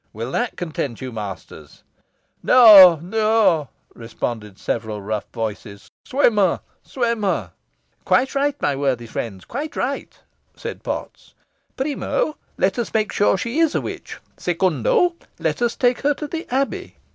[0.13, 1.83] Will that content you, masters?"
[2.43, 6.61] "Neaw neaw," responded several rough voices; "swim her!
[6.81, 7.51] swim her!"
[8.03, 10.17] "Quite right, my worthy friends, quite right,"
[10.55, 11.35] said Potts.
[11.77, 16.25] "Primo, let us make sure she is a witch secundo, let us take her to
[16.25, 16.97] the Abbey."